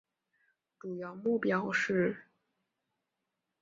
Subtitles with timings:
[0.79, 2.25] 主要目标是